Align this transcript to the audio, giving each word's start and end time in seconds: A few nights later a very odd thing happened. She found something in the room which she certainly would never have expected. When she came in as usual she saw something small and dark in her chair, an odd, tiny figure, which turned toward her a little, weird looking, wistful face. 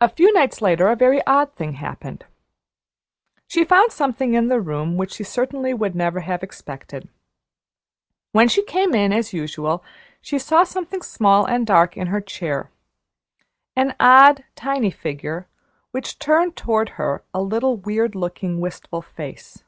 A 0.00 0.08
few 0.08 0.32
nights 0.32 0.62
later 0.62 0.86
a 0.86 0.94
very 0.94 1.20
odd 1.26 1.56
thing 1.56 1.72
happened. 1.72 2.24
She 3.48 3.64
found 3.64 3.90
something 3.90 4.34
in 4.34 4.46
the 4.46 4.60
room 4.60 4.96
which 4.96 5.14
she 5.14 5.24
certainly 5.24 5.74
would 5.74 5.96
never 5.96 6.20
have 6.20 6.44
expected. 6.44 7.08
When 8.30 8.46
she 8.48 8.62
came 8.62 8.94
in 8.94 9.12
as 9.12 9.32
usual 9.32 9.82
she 10.20 10.38
saw 10.38 10.62
something 10.62 11.02
small 11.02 11.46
and 11.46 11.66
dark 11.66 11.96
in 11.96 12.06
her 12.14 12.20
chair, 12.20 12.70
an 13.74 13.96
odd, 13.98 14.44
tiny 14.54 14.92
figure, 14.92 15.48
which 15.90 16.20
turned 16.20 16.54
toward 16.54 16.90
her 16.90 17.24
a 17.34 17.42
little, 17.42 17.76
weird 17.76 18.14
looking, 18.14 18.60
wistful 18.60 19.02
face. 19.02 19.64